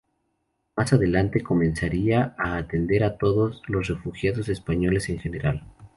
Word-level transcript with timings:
Más 0.75 0.93
adelante 0.93 1.43
comenzaría 1.43 2.33
a 2.39 2.57
atender 2.57 3.03
a 3.03 3.19
todos 3.19 3.61
los 3.67 3.87
refugiados 3.87 4.49
españoles 4.49 5.09
en 5.09 5.19
general. 5.19 5.63